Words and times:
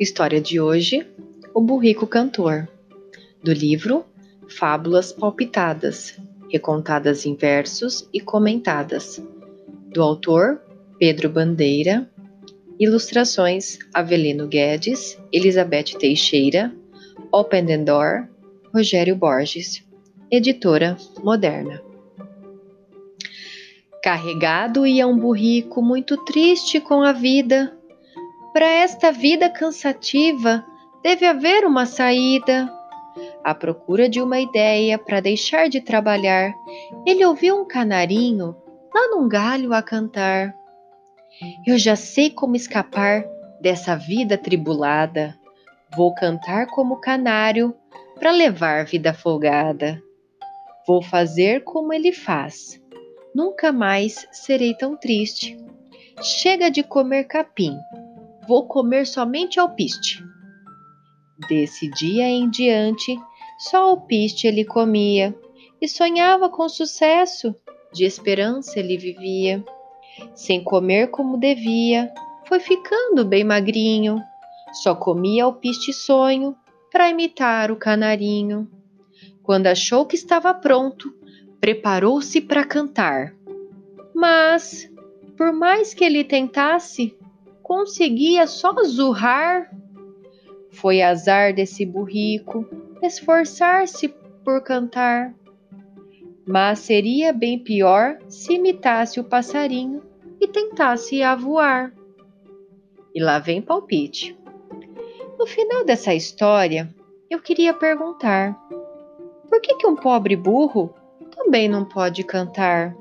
História 0.00 0.40
de 0.40 0.60
hoje: 0.60 1.06
O 1.54 1.60
Burrico 1.60 2.04
Cantor. 2.04 2.68
Do 3.40 3.52
livro 3.52 4.04
Fábulas 4.48 5.12
Palpitadas, 5.12 6.18
recontadas 6.50 7.24
em 7.24 7.36
versos 7.36 8.08
e 8.12 8.18
comentadas. 8.18 9.22
Do 9.92 10.02
autor 10.02 10.60
Pedro 10.98 11.28
Bandeira. 11.28 12.10
Ilustrações 12.76 13.78
Avelino 13.94 14.48
Guedes, 14.48 15.16
Elizabeth 15.32 15.96
Teixeira, 15.96 16.74
Open 17.30 17.64
the 17.64 17.78
Door, 17.78 18.28
Rogério 18.74 19.14
Borges. 19.14 19.84
Editora 20.28 20.96
Moderna. 21.22 21.80
Carregado 24.02 24.84
ia 24.84 25.06
um 25.06 25.16
burrico 25.16 25.80
muito 25.80 26.16
triste 26.24 26.80
com 26.80 27.02
a 27.02 27.12
vida 27.12 27.72
para 28.54 28.66
esta 28.66 29.10
vida 29.10 29.50
cansativa, 29.50 30.64
deve 31.02 31.26
haver 31.26 31.66
uma 31.66 31.86
saída. 31.86 32.72
À 33.42 33.52
procura 33.52 34.08
de 34.08 34.22
uma 34.22 34.38
ideia 34.38 34.96
para 34.96 35.18
deixar 35.18 35.68
de 35.68 35.80
trabalhar, 35.80 36.54
ele 37.04 37.24
ouviu 37.24 37.60
um 37.60 37.64
canarinho 37.64 38.54
lá 38.94 39.08
num 39.08 39.28
galho 39.28 39.74
a 39.74 39.82
cantar. 39.82 40.54
Eu 41.66 41.76
já 41.76 41.96
sei 41.96 42.30
como 42.30 42.54
escapar 42.54 43.24
dessa 43.60 43.96
vida 43.96 44.38
tribulada. 44.38 45.36
Vou 45.96 46.14
cantar 46.14 46.68
como 46.68 47.00
canário 47.00 47.74
para 48.20 48.30
levar 48.30 48.84
vida 48.84 49.12
folgada. 49.12 50.00
Vou 50.86 51.02
fazer 51.02 51.64
como 51.64 51.92
ele 51.92 52.12
faz. 52.12 52.80
Nunca 53.34 53.72
mais 53.72 54.28
serei 54.30 54.74
tão 54.74 54.96
triste. 54.96 55.58
Chega 56.22 56.70
de 56.70 56.84
comer 56.84 57.24
capim 57.24 57.76
vou 58.46 58.66
comer 58.66 59.06
somente 59.06 59.58
alpiste. 59.58 60.24
Desse 61.48 61.88
dia 61.90 62.28
em 62.28 62.48
diante, 62.48 63.18
só 63.58 63.90
alpiste 63.90 64.46
ele 64.46 64.64
comia 64.64 65.36
e 65.80 65.88
sonhava 65.88 66.48
com 66.48 66.68
sucesso, 66.68 67.54
de 67.92 68.04
esperança 68.04 68.78
ele 68.78 68.96
vivia. 68.96 69.64
Sem 70.34 70.62
comer 70.62 71.08
como 71.08 71.36
devia, 71.36 72.12
foi 72.46 72.60
ficando 72.60 73.24
bem 73.24 73.42
magrinho, 73.44 74.22
só 74.72 74.94
comia 74.94 75.44
alpiste 75.44 75.92
sonho 75.92 76.56
para 76.90 77.08
imitar 77.08 77.70
o 77.70 77.76
canarinho. 77.76 78.70
Quando 79.42 79.66
achou 79.66 80.06
que 80.06 80.14
estava 80.14 80.54
pronto, 80.54 81.12
preparou-se 81.60 82.40
para 82.40 82.64
cantar. 82.64 83.34
Mas, 84.14 84.90
por 85.36 85.52
mais 85.52 85.92
que 85.92 86.04
ele 86.04 86.22
tentasse, 86.22 87.16
conseguia 87.64 88.46
só 88.46 88.74
zurrar. 88.84 89.74
Foi 90.70 91.00
azar 91.00 91.54
desse 91.54 91.84
burrico 91.86 92.68
esforçar-se 93.02 94.08
por 94.44 94.62
cantar. 94.62 95.34
Mas 96.46 96.80
seria 96.80 97.32
bem 97.32 97.58
pior 97.58 98.18
se 98.28 98.54
imitasse 98.54 99.18
o 99.18 99.24
passarinho 99.24 100.02
e 100.38 100.46
tentasse 100.46 101.22
a 101.22 101.34
voar. 101.34 101.92
E 103.14 103.22
lá 103.22 103.38
vem 103.38 103.62
palpite. 103.62 104.38
No 105.38 105.46
final 105.46 105.84
dessa 105.84 106.14
história, 106.14 106.94
eu 107.30 107.40
queria 107.40 107.72
perguntar: 107.72 108.54
por 109.48 109.60
que, 109.62 109.74
que 109.76 109.86
um 109.86 109.96
pobre 109.96 110.36
burro 110.36 110.94
também 111.34 111.66
não 111.66 111.86
pode 111.86 112.22
cantar? 112.24 112.94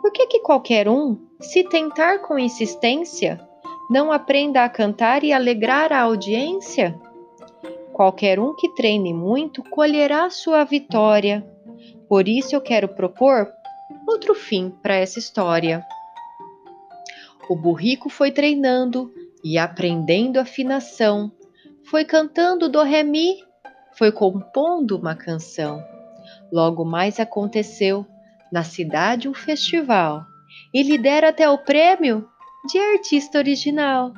Por 0.00 0.12
que, 0.12 0.26
que 0.26 0.40
qualquer 0.40 0.88
um, 0.88 1.18
se 1.40 1.64
tentar 1.64 2.20
com 2.20 2.38
insistência, 2.38 3.47
não 3.88 4.12
aprenda 4.12 4.64
a 4.64 4.68
cantar 4.68 5.24
e 5.24 5.32
alegrar 5.32 5.92
a 5.92 6.00
audiência? 6.02 6.98
Qualquer 7.92 8.38
um 8.38 8.54
que 8.54 8.68
treine 8.74 9.14
muito 9.14 9.62
colherá 9.62 10.28
sua 10.30 10.62
vitória. 10.64 11.44
Por 12.08 12.28
isso 12.28 12.54
eu 12.54 12.60
quero 12.60 12.88
propor 12.88 13.48
outro 14.06 14.34
fim 14.34 14.70
para 14.82 14.94
essa 14.94 15.18
história. 15.18 15.84
O 17.48 17.56
burrico 17.56 18.08
foi 18.08 18.30
treinando 18.30 19.12
e 19.42 19.56
aprendendo 19.58 20.38
afinação, 20.38 21.32
foi 21.84 22.04
cantando 22.04 22.68
do 22.68 22.82
ré 22.82 23.02
mi, 23.02 23.42
foi 23.96 24.12
compondo 24.12 24.96
uma 24.96 25.14
canção. 25.14 25.82
Logo 26.52 26.84
mais 26.84 27.18
aconteceu 27.18 28.06
na 28.52 28.62
cidade 28.62 29.28
um 29.28 29.34
festival 29.34 30.24
e 30.72 30.82
lhe 30.82 30.98
deram 30.98 31.28
até 31.28 31.48
o 31.48 31.58
prêmio 31.58 32.28
de 32.66 32.78
artista 32.78 33.38
original. 33.38 34.12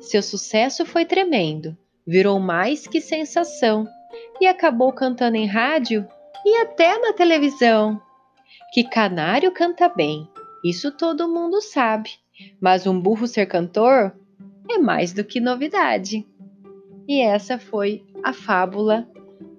Seu 0.00 0.22
sucesso 0.22 0.84
foi 0.84 1.04
tremendo, 1.04 1.76
virou 2.06 2.40
mais 2.40 2.86
que 2.86 3.00
sensação 3.00 3.86
e 4.40 4.46
acabou 4.46 4.92
cantando 4.92 5.36
em 5.36 5.46
rádio 5.46 6.06
e 6.44 6.56
até 6.62 6.98
na 6.98 7.12
televisão. 7.12 8.00
Que 8.72 8.84
canário 8.84 9.52
canta 9.52 9.88
bem, 9.88 10.28
isso 10.64 10.90
todo 10.90 11.28
mundo 11.28 11.60
sabe, 11.60 12.10
mas 12.60 12.86
um 12.86 13.00
burro 13.00 13.26
ser 13.26 13.46
cantor 13.46 14.14
é 14.68 14.78
mais 14.78 15.12
do 15.12 15.24
que 15.24 15.40
novidade. 15.40 16.26
E 17.06 17.20
essa 17.20 17.58
foi 17.58 18.04
a 18.22 18.32
fábula 18.32 19.08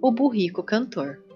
O 0.02 0.12
Burrico 0.12 0.62
Cantor. 0.62 1.29